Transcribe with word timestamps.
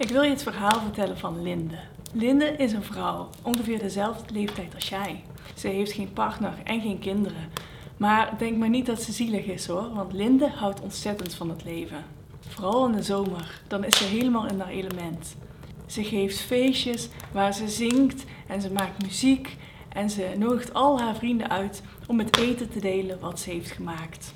Ik 0.00 0.08
wil 0.08 0.22
je 0.22 0.30
het 0.30 0.42
verhaal 0.42 0.80
vertellen 0.80 1.18
van 1.18 1.42
Linde. 1.42 1.78
Linde 2.12 2.44
is 2.44 2.72
een 2.72 2.82
vrouw, 2.82 3.28
ongeveer 3.42 3.78
dezelfde 3.78 4.32
leeftijd 4.34 4.74
als 4.74 4.88
jij. 4.88 5.24
Ze 5.54 5.68
heeft 5.68 5.92
geen 5.92 6.12
partner 6.12 6.52
en 6.64 6.80
geen 6.80 6.98
kinderen. 6.98 7.50
Maar 7.96 8.38
denk 8.38 8.56
maar 8.56 8.68
niet 8.68 8.86
dat 8.86 9.02
ze 9.02 9.12
zielig 9.12 9.44
is 9.44 9.66
hoor, 9.66 9.94
want 9.94 10.12
Linde 10.12 10.48
houdt 10.48 10.80
ontzettend 10.80 11.34
van 11.34 11.50
het 11.50 11.64
leven. 11.64 12.04
Vooral 12.48 12.86
in 12.86 12.92
de 12.92 13.02
zomer, 13.02 13.60
dan 13.68 13.84
is 13.84 13.96
ze 13.96 14.04
helemaal 14.04 14.46
in 14.46 14.60
haar 14.60 14.70
element. 14.70 15.36
Ze 15.86 16.04
geeft 16.04 16.40
feestjes 16.40 17.08
waar 17.32 17.54
ze 17.54 17.68
zingt 17.68 18.24
en 18.46 18.60
ze 18.60 18.72
maakt 18.72 19.02
muziek 19.02 19.56
en 19.88 20.10
ze 20.10 20.34
nodigt 20.38 20.74
al 20.74 21.00
haar 21.00 21.16
vrienden 21.16 21.50
uit 21.50 21.82
om 22.06 22.18
het 22.18 22.38
eten 22.38 22.70
te 22.70 22.80
delen 22.80 23.20
wat 23.20 23.40
ze 23.40 23.50
heeft 23.50 23.70
gemaakt. 23.70 24.34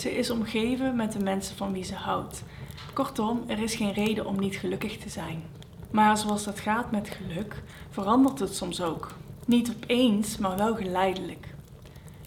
Ze 0.00 0.16
is 0.16 0.30
omgeven 0.30 0.96
met 0.96 1.12
de 1.12 1.18
mensen 1.18 1.56
van 1.56 1.72
wie 1.72 1.84
ze 1.84 1.94
houdt. 1.94 2.42
Kortom, 2.92 3.44
er 3.46 3.58
is 3.58 3.74
geen 3.74 3.92
reden 3.92 4.26
om 4.26 4.38
niet 4.38 4.56
gelukkig 4.56 4.98
te 4.98 5.08
zijn. 5.08 5.42
Maar 5.90 6.18
zoals 6.18 6.44
dat 6.44 6.60
gaat 6.60 6.90
met 6.90 7.08
geluk, 7.08 7.62
verandert 7.90 8.38
het 8.38 8.54
soms 8.54 8.82
ook. 8.82 9.12
Niet 9.46 9.70
opeens, 9.70 10.38
maar 10.38 10.56
wel 10.56 10.74
geleidelijk. 10.74 11.54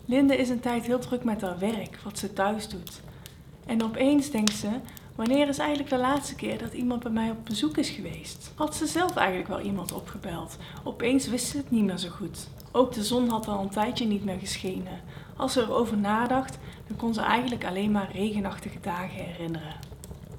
Linde 0.06 0.38
is 0.38 0.50
een 0.50 0.60
tijd 0.60 0.86
heel 0.86 1.00
druk 1.00 1.24
met 1.24 1.42
haar 1.42 1.60
werk, 1.60 2.00
wat 2.04 2.20
ze 2.20 2.34
thuis 2.34 2.68
doet. 2.68 3.02
En 3.66 3.84
opeens 3.84 4.30
denkt 4.30 4.56
ze: 4.56 4.70
wanneer 5.16 5.48
is 5.48 5.58
eigenlijk 5.58 5.90
de 5.90 5.98
laatste 5.98 6.36
keer 6.36 6.58
dat 6.58 6.74
iemand 6.74 7.04
bij 7.04 7.12
mij 7.12 7.30
op 7.30 7.46
bezoek 7.46 7.78
is 7.78 7.90
geweest? 7.90 8.52
Had 8.56 8.76
ze 8.76 8.88
zelf 8.88 9.16
eigenlijk 9.16 9.50
wel 9.50 9.62
iemand 9.62 9.92
opgebeld? 9.92 10.58
Opeens 10.84 11.28
wist 11.28 11.46
ze 11.46 11.58
het 11.58 11.72
niet 11.72 11.84
meer 11.84 11.98
zo 11.98 12.10
goed. 12.10 12.48
Ook 12.76 12.94
de 12.94 13.04
zon 13.04 13.30
had 13.30 13.48
al 13.48 13.62
een 13.62 13.70
tijdje 13.70 14.06
niet 14.06 14.26
meer 14.26 14.40
geschenen. 14.40 15.02
Als 15.38 15.54
ze 15.54 15.62
erover 15.62 15.98
nadacht, 15.98 16.58
dan 16.88 16.98
kon 16.98 17.14
ze 17.14 17.22
eigenlijk 17.22 17.66
alleen 17.66 17.92
maar 17.92 18.10
regenachtige 18.14 18.80
dagen 18.82 19.24
herinneren. 19.24 19.76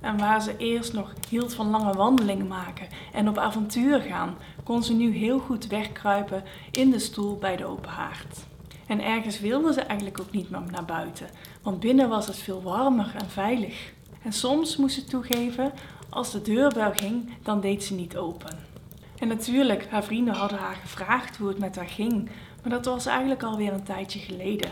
En 0.00 0.18
waar 0.18 0.42
ze 0.42 0.56
eerst 0.56 0.92
nog 0.92 1.12
hield 1.28 1.54
van 1.54 1.70
lange 1.70 1.92
wandelingen 1.92 2.46
maken 2.46 2.88
en 3.12 3.28
op 3.28 3.38
avontuur 3.38 4.00
gaan, 4.00 4.36
kon 4.64 4.82
ze 4.82 4.94
nu 4.94 5.16
heel 5.16 5.38
goed 5.38 5.66
wegkruipen 5.66 6.44
in 6.70 6.90
de 6.90 6.98
stoel 6.98 7.36
bij 7.38 7.56
de 7.56 7.64
open 7.64 7.90
haard. 7.90 8.44
En 8.86 9.04
ergens 9.04 9.40
wilde 9.40 9.72
ze 9.72 9.80
eigenlijk 9.80 10.20
ook 10.20 10.30
niet 10.30 10.50
meer 10.50 10.62
naar 10.70 10.84
buiten, 10.84 11.28
want 11.62 11.80
binnen 11.80 12.08
was 12.08 12.26
het 12.26 12.36
veel 12.36 12.62
warmer 12.62 13.14
en 13.18 13.30
veilig. 13.30 13.92
En 14.22 14.32
soms 14.32 14.76
moest 14.76 14.94
ze 14.94 15.04
toegeven, 15.04 15.72
als 16.08 16.30
de 16.30 16.42
deurbel 16.42 16.92
ging, 16.92 17.30
dan 17.42 17.60
deed 17.60 17.84
ze 17.84 17.94
niet 17.94 18.16
open. 18.16 18.73
En 19.24 19.30
natuurlijk, 19.30 19.86
haar 19.90 20.04
vrienden 20.04 20.34
hadden 20.34 20.58
haar 20.58 20.74
gevraagd 20.74 21.36
hoe 21.36 21.48
het 21.48 21.58
met 21.58 21.76
haar 21.76 21.88
ging, 21.88 22.30
maar 22.62 22.70
dat 22.70 22.84
was 22.84 23.06
eigenlijk 23.06 23.42
alweer 23.42 23.72
een 23.72 23.82
tijdje 23.82 24.18
geleden. 24.18 24.70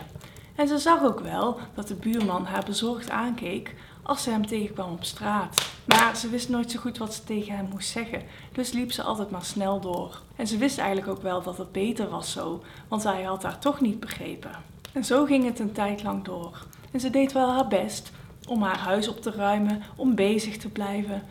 En 0.55 0.69
ze 0.69 0.79
zag 0.79 1.03
ook 1.03 1.21
wel 1.21 1.59
dat 1.75 1.89
de 1.89 1.95
buurman 1.95 2.45
haar 2.45 2.65
bezorgd 2.67 3.11
aankeek 3.11 3.75
als 4.03 4.23
ze 4.23 4.31
hem 4.31 4.47
tegenkwam 4.47 4.93
op 4.93 5.05
straat. 5.05 5.73
Maar 5.85 6.17
ze 6.17 6.29
wist 6.29 6.49
nooit 6.49 6.71
zo 6.71 6.79
goed 6.81 6.99
wat 6.99 7.15
ze 7.15 7.25
tegen 7.25 7.57
hem 7.57 7.69
moest 7.71 7.89
zeggen, 7.89 8.23
dus 8.53 8.73
liep 8.73 8.93
ze 8.93 9.03
altijd 9.03 9.31
maar 9.31 9.45
snel 9.45 9.81
door. 9.81 10.23
En 10.37 10.47
ze 10.47 10.57
wist 10.57 10.79
eigenlijk 10.79 11.09
ook 11.09 11.23
wel 11.23 11.43
dat 11.43 11.59
het 11.59 11.73
beter 11.73 12.09
was 12.09 12.33
zo, 12.33 12.63
want 12.89 13.03
hij 13.03 13.23
had 13.23 13.43
haar 13.43 13.59
toch 13.59 13.81
niet 13.81 14.01
begrepen. 14.01 14.53
En 14.93 15.05
zo 15.05 15.25
ging 15.25 15.45
het 15.45 15.59
een 15.59 15.73
tijd 15.73 16.03
lang 16.03 16.25
door. 16.25 16.67
En 16.91 17.01
ze 17.01 17.11
deed 17.11 17.33
wel 17.33 17.51
haar 17.51 17.69
best 17.69 18.13
om 18.49 18.63
haar 18.63 18.79
huis 18.79 19.09
op 19.09 19.21
te 19.23 19.31
ruimen, 19.31 19.83
om 19.97 20.15
bezig 20.15 20.57
te 20.57 20.69
blijven. 20.69 21.23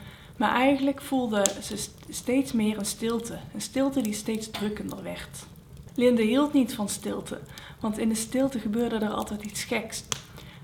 Maar 0.41 0.53
eigenlijk 0.53 1.01
voelde 1.01 1.45
ze 1.61 1.87
steeds 2.09 2.51
meer 2.51 2.77
een 2.77 2.85
stilte, 2.85 3.39
een 3.53 3.61
stilte 3.61 4.01
die 4.01 4.13
steeds 4.13 4.49
drukkender 4.51 5.03
werd. 5.03 5.45
Linde 5.95 6.21
hield 6.21 6.53
niet 6.53 6.73
van 6.75 6.89
stilte, 6.89 7.39
want 7.79 7.97
in 7.97 8.09
de 8.09 8.15
stilte 8.15 8.59
gebeurde 8.59 8.95
er 8.95 9.11
altijd 9.11 9.43
iets 9.43 9.63
geks. 9.63 10.03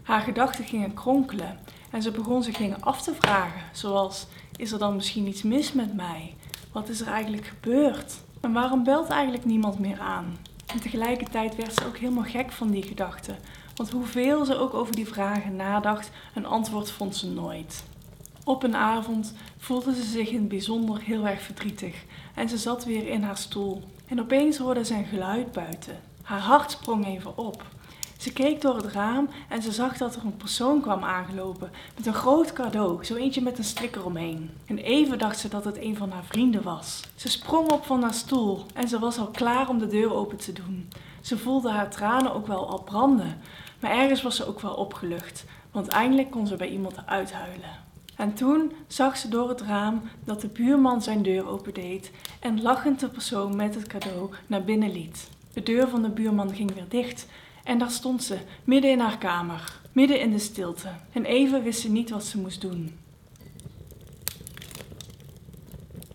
Haar 0.04 0.22
gedachten 0.22 0.66
gingen 0.66 0.94
kronkelen 0.94 1.60
en 1.90 2.02
ze 2.02 2.12
begon 2.12 2.44
zich 2.44 2.58
dingen 2.58 2.82
af 2.82 3.02
te 3.02 3.14
vragen, 3.20 3.62
zoals: 3.74 4.26
Is 4.56 4.72
er 4.72 4.80
dan 4.80 4.96
misschien 4.96 5.28
iets 5.28 5.42
mis 5.42 5.74
met 5.74 5.96
mij? 5.96 6.36
Wat 6.72 6.90
is 6.90 7.02
er 7.02 7.08
eigenlijk 7.08 7.46
gebeurd? 7.46 8.14
En 8.42 8.54
waarom 8.54 8.84
belt 8.84 9.10
eigenlijk 9.10 9.46
niemand 9.46 9.80
meer 9.80 10.00
aan? 10.00 10.38
En 10.66 10.80
tegelijkertijd 10.80 11.56
werd 11.56 11.74
ze 11.74 11.86
ook 11.88 11.98
helemaal 11.98 12.24
gek 12.24 12.52
van 12.52 12.70
die 12.70 12.84
gedachten, 12.84 13.38
want 13.76 13.92
hoeveel 13.92 14.46
ze 14.46 14.58
ook 14.58 14.74
over 14.74 14.96
die 14.96 15.08
vragen 15.08 15.56
nadacht, 15.56 16.12
een 16.34 16.46
antwoord 16.46 16.92
vond 16.92 17.16
ze 17.16 17.28
nooit. 17.28 17.84
Op 18.48 18.64
een 18.64 18.76
avond 18.76 19.34
voelde 19.58 19.96
ze 19.96 20.04
zich 20.04 20.30
in 20.30 20.40
het 20.40 20.48
bijzonder 20.48 21.02
heel 21.02 21.28
erg 21.28 21.42
verdrietig 21.42 22.04
en 22.36 22.50
ze 22.50 22.58
zat 22.58 22.86
weer 22.86 23.08
in 23.08 23.24
haar 23.24 23.38
stoel. 23.38 23.84
En 24.06 24.20
opeens 24.20 24.58
hoorde 24.58 24.86
ze 24.86 24.94
een 24.94 25.06
geluid 25.06 25.52
buiten. 25.52 26.00
Haar 26.22 26.40
hart 26.40 26.72
sprong 26.72 27.06
even 27.06 27.38
op. 27.38 27.66
Ze 28.18 28.34
keek 28.34 28.62
door 28.62 28.76
het 28.76 28.86
raam 28.86 29.30
en 29.50 29.62
ze 29.62 29.72
zag 29.72 29.98
dat 29.98 30.16
er 30.16 30.26
een 30.26 30.38
persoon 30.38 30.82
kwam 30.82 31.04
aangelopen 31.04 31.72
met 31.96 32.06
een 32.06 32.14
groot 32.14 32.54
cadeau, 32.54 33.06
zo 33.06 33.16
eentje 33.16 33.42
met 33.42 33.58
een 33.58 33.64
strik 33.64 33.96
eromheen. 33.96 34.50
En 34.66 34.78
even 34.78 35.20
dacht 35.20 35.40
ze 35.40 35.48
dat 35.48 35.66
het 35.66 35.78
een 35.78 35.98
van 35.98 36.12
haar 36.12 36.26
vrienden 36.26 36.64
was. 36.64 37.02
Ze 37.16 37.30
sprong 37.30 37.72
op 37.72 37.86
van 37.86 38.02
haar 38.02 38.14
stoel 38.14 38.66
en 38.74 38.88
ze 38.88 39.00
was 39.00 39.20
al 39.20 39.28
klaar 39.28 39.70
om 39.70 39.80
de 39.80 39.88
deur 39.88 40.14
open 40.14 40.38
te 40.38 40.54
doen. 40.54 40.90
Ze 41.22 41.38
voelde 41.38 41.70
haar 41.70 41.90
tranen 41.90 42.34
ook 42.34 42.48
wel 42.48 42.70
al 42.70 42.82
branden, 42.82 43.42
maar 43.80 43.92
ergens 43.92 44.22
was 44.22 44.36
ze 44.36 44.48
ook 44.48 44.60
wel 44.60 44.74
opgelucht, 44.74 45.46
want 45.72 45.88
eindelijk 45.88 46.32
kon 46.32 46.48
ze 46.48 46.56
bij 46.56 46.70
iemand 46.70 47.06
uithuilen. 47.06 47.87
En 48.18 48.34
toen 48.34 48.72
zag 48.88 49.18
ze 49.18 49.30
door 49.30 49.50
het 49.50 49.62
raam 49.62 50.02
dat 50.24 50.42
de 50.42 50.48
buurman 50.48 51.02
zijn 51.02 51.24
deur 51.24 51.48
opendeed 51.48 52.12
en 52.40 52.62
lachend 52.62 53.00
de 53.00 53.10
persoon 53.10 53.56
met 53.56 53.76
het 53.76 53.88
cadeau 53.88 54.30
naar 54.48 54.64
binnen 54.64 54.92
liet. 54.92 55.30
De 55.54 55.64
deur 55.64 55.88
van 55.88 56.02
de 56.02 56.10
buurman 56.10 56.56
ging 56.56 56.74
weer 56.74 56.90
dicht 56.90 57.28
en 57.64 57.78
daar 57.78 57.92
stond 57.92 58.24
ze, 58.24 58.38
midden 58.64 58.92
in 58.92 59.00
haar 59.00 59.18
kamer, 59.18 59.80
midden 59.92 60.20
in 60.20 60.32
de 60.32 60.40
stilte. 60.40 60.90
En 61.12 61.26
even 61.26 61.64
wist 61.64 61.82
ze 61.82 61.92
niet 61.92 62.10
wat 62.10 62.24
ze 62.24 62.38
moest 62.38 62.62
doen. 62.62 62.98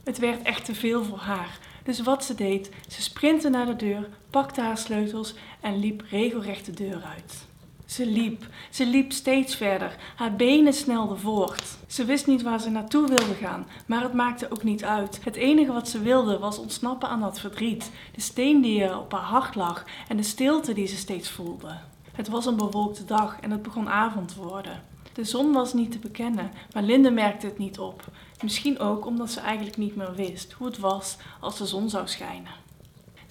Het 0.05 0.19
werd 0.19 0.43
echt 0.43 0.65
te 0.65 0.75
veel 0.75 1.05
voor 1.05 1.19
haar. 1.19 1.59
Dus 1.85 2.01
wat 2.03 2.25
ze 2.25 2.35
deed, 2.35 2.71
ze 2.89 3.03
sprintte 3.03 3.49
naar 3.49 3.67
de 3.67 3.77
deur, 3.77 4.09
pakte 4.31 4.61
haar 4.61 4.79
sleutels 4.79 5.35
en 5.61 5.79
liep 5.79 6.05
regelrecht 6.11 6.67
de 6.67 6.73
deur 6.73 7.03
uit. 7.03 7.47
Ze 7.93 8.07
liep, 8.07 8.47
ze 8.71 8.87
liep 8.87 9.13
steeds 9.13 9.57
verder. 9.57 9.97
Haar 10.17 10.37
benen 10.37 10.73
snelden 10.73 11.19
voort. 11.19 11.63
Ze 11.87 12.05
wist 12.05 12.27
niet 12.27 12.43
waar 12.43 12.61
ze 12.61 12.71
naartoe 12.71 13.09
wilde 13.09 13.35
gaan, 13.35 13.67
maar 13.87 14.03
het 14.03 14.13
maakte 14.13 14.51
ook 14.51 14.63
niet 14.63 14.85
uit. 14.85 15.21
Het 15.25 15.37
enige 15.37 15.73
wat 15.73 15.89
ze 15.89 16.01
wilde 16.03 16.39
was 16.39 16.59
ontsnappen 16.59 17.09
aan 17.09 17.21
dat 17.21 17.41
verdriet, 17.41 17.91
de 18.15 18.21
steen 18.21 18.61
die 18.61 18.83
er 18.83 18.99
op 18.99 19.13
haar 19.13 19.21
hart 19.21 19.55
lag 19.55 19.85
en 20.09 20.17
de 20.17 20.23
stilte 20.23 20.73
die 20.73 20.87
ze 20.87 20.97
steeds 20.97 21.31
voelde. 21.31 21.79
Het 22.13 22.29
was 22.29 22.47
een 22.47 22.57
bewolkte 22.57 23.05
dag 23.05 23.39
en 23.41 23.51
het 23.51 23.63
begon 23.63 23.89
avond 23.89 24.29
te 24.29 24.43
worden. 24.43 24.83
De 25.13 25.25
zon 25.25 25.53
was 25.53 25.73
niet 25.73 25.93
te 25.93 25.99
bekennen, 25.99 26.51
maar 26.73 26.83
Linde 26.83 27.11
merkte 27.11 27.47
het 27.47 27.59
niet 27.59 27.79
op. 27.79 28.05
Misschien 28.43 28.79
ook 28.79 29.07
omdat 29.07 29.31
ze 29.31 29.41
eigenlijk 29.41 29.77
niet 29.77 29.97
meer 29.97 30.15
wist 30.15 30.53
hoe 30.53 30.67
het 30.67 30.79
was 30.79 31.17
als 31.41 31.59
de 31.59 31.67
zon 31.67 31.89
zou 31.91 32.09
schijnen. 32.09 32.62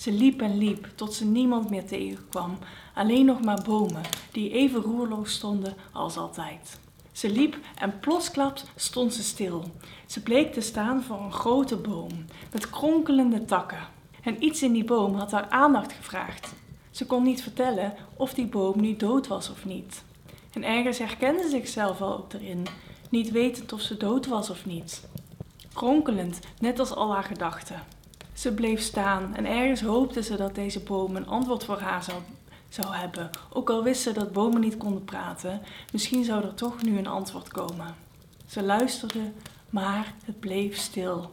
Ze 0.02 0.12
liep 0.12 0.42
en 0.42 0.58
liep 0.58 0.88
tot 0.96 1.14
ze 1.14 1.26
niemand 1.26 1.70
meer 1.70 1.86
tegenkwam, 1.86 2.58
alleen 2.94 3.26
nog 3.26 3.42
maar 3.42 3.62
bomen 3.66 4.02
die 4.32 4.52
even 4.52 4.82
roerloos 4.82 5.34
stonden 5.34 5.76
als 5.92 6.18
altijd. 6.18 6.80
Ze 7.12 7.30
liep 7.30 7.58
en 7.76 8.00
plotsklaps 8.00 8.64
stond 8.76 9.14
ze 9.14 9.24
stil. 9.24 9.64
Ze 10.06 10.22
bleek 10.22 10.54
te 10.54 10.62
staan 10.62 11.04
voor 11.04 11.20
een 11.20 11.34
grote 11.34 11.76
boom 11.76 12.26
met 12.52 12.70
kronkelende 12.70 13.46
takken. 13.46 13.88
En 14.24 14.44
iets 14.44 14.64
in 14.64 14.72
die 14.72 14.84
boom 14.84 15.16
had 15.16 15.32
haar 15.32 15.50
aandacht 15.50 15.94
gevraagd. 15.94 16.54
Ze 16.92 17.06
kon 17.06 17.24
niet 17.24 17.42
vertellen 17.42 17.94
of 18.18 18.34
die 18.34 18.48
boom 18.48 18.82
nu 18.82 18.96
dood 18.96 19.28
was 19.28 19.50
of 19.50 19.66
niet. 19.66 20.04
En 20.54 20.64
ergens 20.64 20.98
herkende 20.98 21.44
ze 21.44 21.50
zichzelf 21.50 22.02
al 22.02 22.18
ook 22.18 22.34
erin, 22.34 22.68
niet 23.10 23.32
wetend 23.32 23.74
of 23.74 23.82
ze 23.82 23.98
dood 23.98 24.28
was 24.28 24.50
of 24.50 24.66
niet. 24.66 25.08
Kronkelend, 25.74 26.40
net 26.60 26.80
als 26.80 26.92
al 26.92 27.14
haar 27.14 27.24
gedachten. 27.24 28.00
Ze 28.34 28.54
bleef 28.54 28.82
staan 28.82 29.36
en 29.36 29.46
ergens 29.46 29.82
hoopte 29.82 30.24
ze 30.24 30.36
dat 30.36 30.56
deze 30.56 30.80
boom 30.80 31.16
een 31.16 31.28
antwoord 31.28 31.64
voor 31.64 31.80
haar 31.80 32.04
zou, 32.70 32.88
hebben. 32.96 33.30
Ook 33.54 33.70
al 33.70 33.84
wist 33.84 34.02
ze 34.02 34.12
dat 34.12 34.32
bomen 34.32 34.62
niet 34.62 34.78
konden 34.78 35.06
praten, 35.06 35.62
misschien 35.92 36.24
zou 36.24 36.44
er 36.44 36.54
toch 36.54 36.84
nu 36.84 36.98
een 36.98 37.08
antwoord 37.08 37.48
komen. 37.48 37.96
Ze 38.48 38.64
luisterde, 38.64 39.32
maar 39.70 40.14
het 40.26 40.40
bleef 40.40 40.78
stil. 40.78 41.30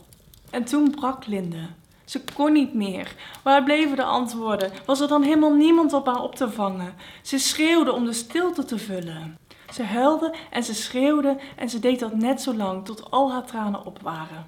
En 0.50 0.64
toen 0.64 0.90
brak 0.90 1.26
Linde. 1.26 1.66
Ze 2.04 2.24
kon 2.34 2.52
niet 2.52 2.74
meer. 2.74 3.14
Waar 3.42 3.64
bleven 3.64 3.96
de 3.96 4.04
antwoorden? 4.04 4.72
Was 4.86 5.00
er 5.00 5.08
dan 5.08 5.22
helemaal 5.22 5.54
niemand 5.54 5.92
op 5.92 6.06
haar 6.06 6.22
op 6.22 6.34
te 6.34 6.50
vangen? 6.50 6.94
Ze 7.22 7.38
schreeuwde 7.38 7.92
om 7.92 8.04
de 8.04 8.12
stilte 8.12 8.64
te 8.64 8.78
vullen. 8.78 9.38
Ze 9.72 9.82
huilde 9.82 10.34
en 10.50 10.64
ze 10.64 10.74
schreeuwde 10.74 11.38
en 11.56 11.70
ze 11.70 11.78
deed 11.78 12.00
dat 12.00 12.14
net 12.14 12.42
zo 12.42 12.54
lang 12.54 12.84
tot 12.84 13.10
al 13.10 13.32
haar 13.32 13.44
tranen 13.44 13.86
op 13.86 13.98
waren. 14.02 14.46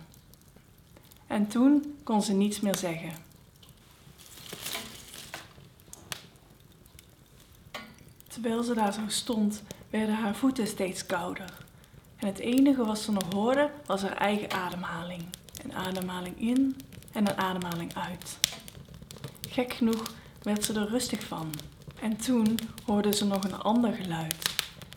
En 1.30 1.48
toen 1.48 1.98
kon 2.04 2.22
ze 2.22 2.32
niets 2.32 2.60
meer 2.60 2.76
zeggen. 2.76 3.12
Terwijl 8.28 8.62
ze 8.62 8.74
daar 8.74 8.92
zo 8.92 9.00
stond, 9.06 9.62
werden 9.90 10.14
haar 10.14 10.34
voeten 10.34 10.66
steeds 10.66 11.06
kouder. 11.06 11.52
En 12.16 12.26
het 12.26 12.38
enige 12.38 12.84
wat 12.84 12.98
ze 12.98 13.12
nog 13.12 13.32
hoorde 13.32 13.70
was 13.86 14.02
haar 14.02 14.16
eigen 14.16 14.50
ademhaling. 14.50 15.22
Een 15.64 15.74
ademhaling 15.74 16.40
in 16.40 16.76
en 17.12 17.28
een 17.28 17.38
ademhaling 17.38 17.94
uit. 17.94 18.38
Gek 19.48 19.72
genoeg 19.72 20.02
werd 20.42 20.64
ze 20.64 20.72
er 20.72 20.88
rustig 20.88 21.24
van. 21.24 21.50
En 22.00 22.16
toen 22.16 22.58
hoorde 22.86 23.14
ze 23.14 23.26
nog 23.26 23.44
een 23.44 23.58
ander 23.58 23.92
geluid. 23.92 24.54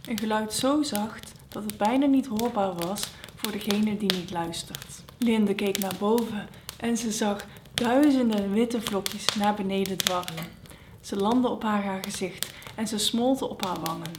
Een 0.08 0.20
geluid 0.20 0.54
zo 0.54 0.84
zacht 0.84 1.32
dat 1.48 1.64
het 1.64 1.78
bijna 1.78 2.06
niet 2.06 2.28
hoorbaar 2.28 2.74
was 2.74 3.04
voor 3.44 3.52
degene 3.52 3.98
die 3.98 4.14
niet 4.14 4.32
luistert. 4.32 5.04
Linde 5.18 5.56
keek 5.56 5.80
naar 5.80 5.96
boven 6.00 6.48
en 6.78 6.98
ze 6.98 7.12
zag 7.12 7.46
duizenden 7.74 8.54
witte 8.54 8.82
vlokjes 8.82 9.26
naar 9.40 9.54
beneden 9.54 9.98
dwarrelen. 9.98 10.46
Ze 11.02 11.16
landden 11.16 11.52
op 11.52 11.64
haar 11.64 12.04
gezicht 12.04 12.54
en 12.76 12.88
ze 12.88 12.98
smolten 12.98 13.50
op 13.50 13.66
haar 13.66 13.80
wangen. 13.80 14.12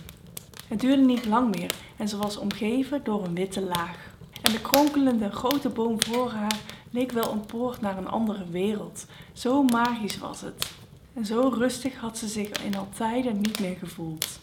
Het 0.68 0.80
duurde 0.80 1.02
niet 1.02 1.24
lang 1.26 1.56
meer 1.56 1.74
en 1.96 2.08
ze 2.08 2.16
was 2.16 2.36
omgeven 2.36 3.04
door 3.04 3.24
een 3.24 3.34
witte 3.34 3.60
laag. 3.62 3.96
En 4.42 4.52
de 4.52 4.60
kronkelende 4.60 5.30
grote 5.30 5.68
boom 5.68 6.02
voor 6.02 6.30
haar 6.30 6.58
leek 6.90 7.12
wel 7.12 7.32
een 7.32 7.46
poort 7.46 7.80
naar 7.80 7.98
een 7.98 8.08
andere 8.08 8.48
wereld. 8.50 9.06
Zo 9.32 9.62
magisch 9.62 10.18
was 10.18 10.40
het. 10.40 10.70
En 11.14 11.26
zo 11.26 11.52
rustig 11.54 11.96
had 11.96 12.18
ze 12.18 12.28
zich 12.28 12.64
in 12.64 12.76
al 12.76 12.88
tijden 12.96 13.40
niet 13.40 13.60
meer 13.60 13.76
gevoeld. 13.76 14.38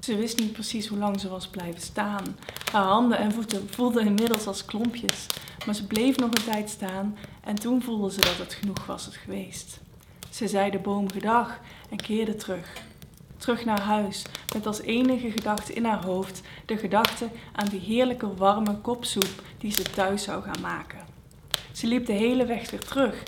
Ze 0.00 0.16
wist 0.16 0.38
niet 0.38 0.52
precies 0.52 0.86
hoe 0.86 0.98
lang 0.98 1.20
ze 1.20 1.28
was 1.28 1.48
blijven 1.48 1.80
staan. 1.80 2.36
Haar 2.72 2.84
handen 2.84 3.18
en 3.18 3.32
voeten 3.32 3.68
voelden 3.70 4.06
inmiddels 4.06 4.46
als 4.46 4.64
klompjes, 4.64 5.26
maar 5.66 5.74
ze 5.74 5.86
bleef 5.86 6.16
nog 6.16 6.30
een 6.30 6.44
tijd 6.44 6.70
staan 6.70 7.16
en 7.44 7.54
toen 7.54 7.82
voelde 7.82 8.10
ze 8.10 8.20
dat 8.20 8.36
het 8.38 8.54
genoeg 8.54 8.86
was 8.86 9.04
het 9.04 9.14
geweest. 9.14 9.80
Ze 10.30 10.48
zei 10.48 10.70
de 10.70 10.78
boom 10.78 11.10
gedag 11.10 11.60
en 11.90 11.96
keerde 11.96 12.36
terug. 12.36 12.72
Terug 13.36 13.64
naar 13.64 13.80
huis, 13.80 14.24
met 14.54 14.66
als 14.66 14.80
enige 14.80 15.30
gedachte 15.30 15.72
in 15.72 15.84
haar 15.84 16.04
hoofd 16.04 16.40
de 16.66 16.76
gedachte 16.76 17.28
aan 17.52 17.68
die 17.68 17.80
heerlijke 17.80 18.34
warme 18.34 18.76
kopsoep 18.76 19.42
die 19.58 19.72
ze 19.72 19.82
thuis 19.82 20.22
zou 20.22 20.42
gaan 20.42 20.60
maken. 20.60 21.06
Ze 21.72 21.86
liep 21.86 22.06
de 22.06 22.12
hele 22.12 22.46
weg 22.46 22.70
weer 22.70 22.84
terug, 22.84 23.22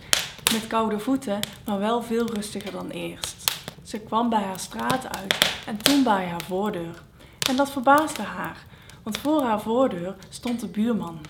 met 0.52 0.66
koude 0.66 0.98
voeten, 0.98 1.38
maar 1.64 1.78
wel 1.78 2.02
veel 2.02 2.26
rustiger 2.26 2.72
dan 2.72 2.90
eerst. 2.90 3.61
Ze 3.82 4.00
kwam 4.00 4.28
bij 4.28 4.42
haar 4.42 4.58
straat 4.58 5.16
uit 5.16 5.56
en 5.66 5.76
toen 5.76 6.02
bij 6.02 6.26
haar 6.26 6.42
voordeur. 6.42 7.02
En 7.48 7.56
dat 7.56 7.70
verbaasde 7.70 8.22
haar, 8.22 8.66
want 9.02 9.18
voor 9.18 9.42
haar 9.42 9.60
voordeur 9.60 10.16
stond 10.28 10.60
de 10.60 10.68
buurman. 10.68 11.20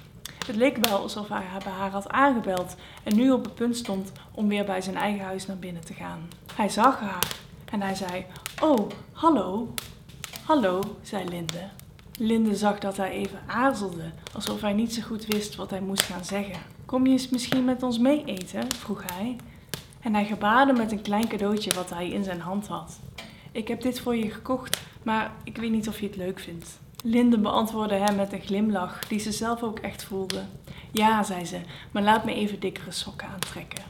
Het 0.46 0.56
leek 0.56 0.76
wel 0.87 0.99
alsof 0.99 1.28
hij 1.28 1.44
bij 1.64 1.72
haar 1.72 1.90
had 1.90 2.08
aangebeld 2.08 2.76
en 3.02 3.16
nu 3.16 3.31
op 3.31 3.44
het 3.44 3.54
punt 3.54 3.76
stond 3.76 4.12
om 4.32 4.49
weer 4.49 4.64
bij 4.64 4.81
zijn 4.81 4.96
eigen 4.96 5.25
huis 5.25 5.46
naar 5.46 5.58
binnen 5.58 5.84
te 5.84 5.94
gaan. 5.94 6.28
Hij 6.54 6.69
zag 6.69 7.00
haar 7.00 7.37
en 7.64 7.82
hij 7.82 7.94
zei: 7.94 8.26
Oh, 8.62 8.90
hallo. 9.12 9.75
Hallo, 10.44 10.81
zei 11.02 11.28
Linde. 11.28 11.69
Linde 12.19 12.56
zag 12.56 12.78
dat 12.78 12.96
hij 12.96 13.10
even 13.10 13.38
aarzelde, 13.46 14.10
alsof 14.34 14.60
hij 14.60 14.72
niet 14.72 14.94
zo 14.94 15.02
goed 15.02 15.26
wist 15.26 15.54
wat 15.54 15.70
hij 15.70 15.81
moest 15.81 16.02
gaan 16.02 16.25
zeggen. 16.25 16.58
Kom 16.84 17.06
je 17.06 17.12
eens 17.12 17.28
misschien 17.28 17.64
met 17.64 17.82
ons 17.82 17.99
mee 17.99 18.25
eten? 18.25 18.72
vroeg 18.72 19.02
hij. 19.12 19.37
En 20.02 20.14
hij 20.14 20.25
gebaarde 20.25 20.72
met 20.72 20.93
een 20.93 21.02
klein 21.02 21.28
cadeautje 21.28 21.72
wat 21.72 21.90
hij 21.90 22.10
in 22.10 22.25
zijn 22.25 22.40
hand 22.40 22.66
had. 22.66 23.00
Ik 23.52 23.69
heb 23.69 23.81
dit 23.81 24.00
voor 24.00 24.16
je 24.16 24.31
gekocht, 24.31 24.81
maar 25.02 25.31
ik 25.44 25.56
weet 25.56 25.70
niet 25.70 25.88
of 25.88 26.00
je 26.00 26.06
het 26.06 26.16
leuk 26.16 26.38
vindt. 26.40 26.81
Linde 27.04 27.38
beantwoordde 27.38 27.94
hem 27.94 28.16
met 28.16 28.32
een 28.32 28.40
glimlach 28.40 29.06
die 29.08 29.19
ze 29.19 29.32
zelf 29.32 29.62
ook 29.62 29.78
echt 29.78 30.04
voelde. 30.04 30.43
Ja, 30.93 31.22
zei 31.22 31.44
ze, 31.44 31.60
maar 31.90 32.02
laat 32.02 32.25
me 32.25 32.34
even 32.34 32.60
dikkere 32.60 32.90
sokken 32.90 33.28
aantrekken. 33.28 33.84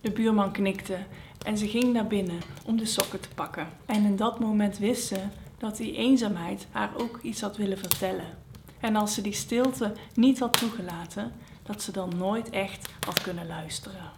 De 0.00 0.10
buurman 0.10 0.52
knikte 0.52 0.98
en 1.44 1.58
ze 1.58 1.68
ging 1.68 1.92
naar 1.92 2.06
binnen 2.06 2.40
om 2.64 2.76
de 2.76 2.86
sokken 2.86 3.20
te 3.20 3.28
pakken. 3.34 3.68
En 3.86 4.04
in 4.04 4.16
dat 4.16 4.40
moment 4.40 4.78
wist 4.78 5.06
ze 5.06 5.18
dat 5.58 5.76
die 5.76 5.96
eenzaamheid 5.96 6.66
haar 6.70 6.90
ook 6.96 7.18
iets 7.22 7.40
had 7.40 7.56
willen 7.56 7.78
vertellen. 7.78 8.38
En 8.80 8.96
als 8.96 9.14
ze 9.14 9.22
die 9.22 9.32
stilte 9.32 9.92
niet 10.14 10.38
had 10.38 10.58
toegelaten, 10.58 11.32
dat 11.62 11.82
ze 11.82 11.92
dan 11.92 12.12
nooit 12.16 12.50
echt 12.50 12.92
had 13.06 13.22
kunnen 13.22 13.46
luisteren. 13.46 14.10